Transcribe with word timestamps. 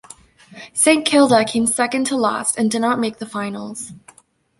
Saint 0.73 1.05
Kilda 1.05 1.45
came 1.45 1.67
second 1.67 2.07
to 2.07 2.17
last 2.17 2.57
and 2.57 2.71
did 2.71 2.81
not 2.81 2.97
make 2.97 3.19
the 3.19 3.25
finals. 3.27 3.93